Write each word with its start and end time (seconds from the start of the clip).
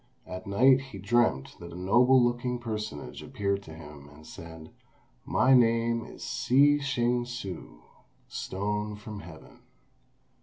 At 0.25 0.47
night 0.47 0.81
he 0.81 0.97
dreamt 0.97 1.57
that 1.59 1.71
a 1.71 1.77
noble 1.79 2.19
looking 2.19 2.57
personage 2.57 3.21
appeared 3.21 3.61
to 3.61 3.75
him, 3.75 4.09
and 4.09 4.25
said, 4.25 4.71
"My 5.25 5.53
name 5.53 6.03
is 6.03 6.25
Shih 6.25 6.79
Ch'ing 6.79 7.23
hsü 7.25 7.81
(Stone 8.27 8.95
from 8.95 9.19
Heaven). 9.19 9.59